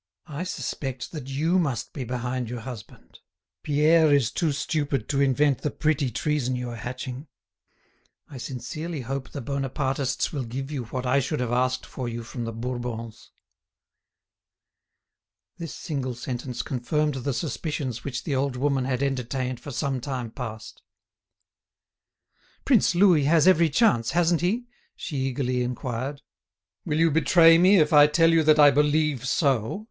[0.25, 3.19] I suspected that you must be behind your husband.
[3.61, 7.27] Pierre is too stupid to invent the pretty treason you are hatching.
[8.27, 12.23] I sincerely hope the Bonapartists will give you what I should have asked for you
[12.23, 13.29] from the Bourbons."
[15.59, 20.31] This single sentence confirmed the suspicions which the old woman had entertained for some time
[20.31, 20.81] past.
[22.65, 24.65] "Prince Louis has every chance, hasn't he?"
[24.95, 26.23] she eagerly inquired.
[26.87, 29.79] "Will you betray me if I tell you that I believe so?"